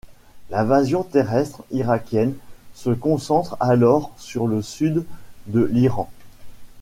[0.49, 2.33] L'invasion terrestre irakienne
[2.73, 5.05] se concentre alors sur le sud
[5.45, 6.09] de l'Iran.